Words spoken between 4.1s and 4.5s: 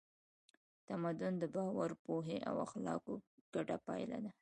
ده.